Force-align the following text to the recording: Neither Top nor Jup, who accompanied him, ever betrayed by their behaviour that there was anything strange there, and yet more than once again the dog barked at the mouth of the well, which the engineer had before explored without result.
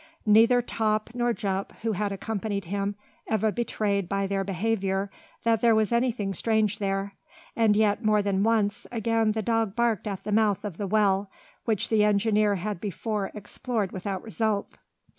Neither 0.25 0.63
Top 0.63 1.11
nor 1.13 1.31
Jup, 1.31 1.73
who 1.83 1.93
accompanied 1.95 2.65
him, 2.65 2.95
ever 3.27 3.51
betrayed 3.51 4.09
by 4.09 4.25
their 4.25 4.43
behaviour 4.43 5.11
that 5.43 5.61
there 5.61 5.75
was 5.75 5.91
anything 5.91 6.33
strange 6.33 6.79
there, 6.79 7.13
and 7.55 7.75
yet 7.75 8.03
more 8.03 8.23
than 8.23 8.41
once 8.41 8.87
again 8.91 9.33
the 9.33 9.43
dog 9.43 9.75
barked 9.75 10.07
at 10.07 10.23
the 10.23 10.31
mouth 10.31 10.65
of 10.65 10.77
the 10.77 10.87
well, 10.87 11.29
which 11.65 11.89
the 11.89 12.03
engineer 12.03 12.55
had 12.55 12.81
before 12.81 13.29
explored 13.35 13.91
without 13.91 14.23
result. 14.23 14.75